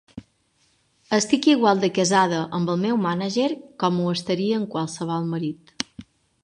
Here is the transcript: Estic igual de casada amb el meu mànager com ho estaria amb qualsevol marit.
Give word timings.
Estic 1.17 1.49
igual 1.51 1.83
de 1.83 1.91
casada 1.99 2.39
amb 2.59 2.73
el 2.75 2.81
meu 2.87 2.99
mànager 3.05 3.51
com 3.85 4.01
ho 4.07 4.11
estaria 4.19 4.59
amb 4.63 4.71
qualsevol 4.77 5.31
marit. 5.37 5.79